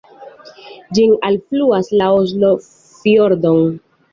[0.99, 3.65] Ĝin alfluas la Oslo-fjordon.